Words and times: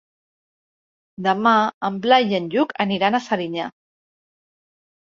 Demà 1.27 1.53
en 1.91 2.01
Blai 2.07 2.27
i 2.33 2.41
en 2.41 2.51
Lluc 2.57 2.75
aniran 2.89 3.21
a 3.21 3.23
Serinyà. 3.31 3.71